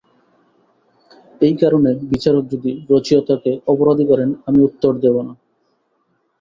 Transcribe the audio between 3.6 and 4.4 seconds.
অপরাধী করেন